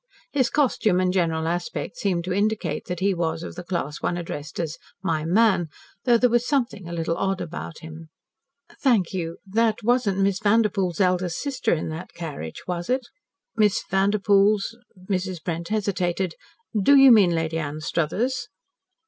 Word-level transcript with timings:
His 0.31 0.49
costume 0.49 0.99
and 0.99 1.13
general 1.13 1.47
aspect 1.47 1.95
seemed 1.95 2.23
to 2.23 2.33
indicate 2.33 2.85
that 2.87 3.01
he 3.01 3.13
was 3.13 3.43
of 3.43 3.53
the 3.53 3.63
class 3.63 4.01
one 4.01 4.17
addressed 4.17 4.59
as 4.59 4.79
"my 5.03 5.25
man," 5.25 5.67
though 6.05 6.17
there 6.17 6.27
was 6.31 6.43
something 6.43 6.89
a 6.89 6.91
little 6.91 7.15
odd 7.17 7.39
about 7.39 7.81
him. 7.81 8.09
"Thank 8.79 9.13
you. 9.13 9.37
That 9.45 9.83
wasn't 9.83 10.17
Miss 10.17 10.39
Vanderpoel's 10.39 10.99
eldest 10.99 11.37
sister 11.37 11.71
in 11.71 11.89
that 11.89 12.13
carriage, 12.15 12.63
was 12.67 12.89
it?" 12.89 13.05
"Miss 13.55 13.83
Vanderpoel's" 13.91 14.75
Mrs. 15.07 15.37
Brent 15.43 15.67
hesitated. 15.67 16.33
"Do 16.73 16.95
you 16.95 17.11
mean 17.11 17.35
Lady 17.35 17.59
Anstruthers?" 17.59 18.47